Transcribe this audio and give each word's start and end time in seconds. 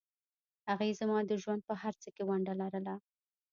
هغې 0.69 0.89
زما 0.99 1.17
د 1.25 1.31
ژوند 1.43 1.61
په 1.67 1.73
هرڅه 1.81 2.09
کې 2.15 2.23
ونډه 2.29 2.53
لرله 2.61 2.95